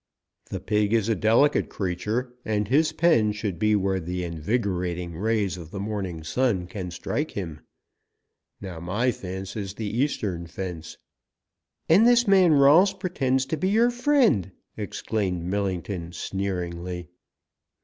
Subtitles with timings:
[0.49, 5.57] The pig is a delicate creature, and his pen should be where the invigorating rays
[5.57, 7.61] of the morning sun can strike him.
[8.59, 10.97] Now my fence is the eastern fence"
[11.87, 17.07] "And this man Rolfs pretends to be your friend!" exclaimed Millington sneeringly.